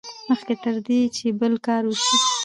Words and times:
مخکې 0.29 0.53
تر 0.63 0.75
دې 0.87 1.01
چې 1.15 1.25
بل 1.39 1.53
کار 1.67 1.83
وشي. 1.87 2.17